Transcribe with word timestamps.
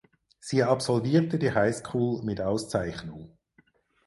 Sie 0.39 0.63
absolvierte 0.63 1.37
die 1.37 1.51
High 1.51 1.75
School 1.75 2.23
mit 2.23 2.41
Auszeichnung. 2.41 3.37